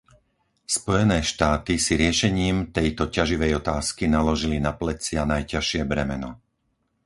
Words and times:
Spojené 0.77 1.19
štáty 1.31 1.73
si 1.85 1.93
riešením 2.01 2.57
tejto 2.77 3.03
ťaživej 3.15 3.51
otázky 3.61 4.03
naložili 4.17 4.57
na 4.67 4.71
plecia 4.81 5.21
najťažšie 5.33 5.81
bremeno. 5.91 6.31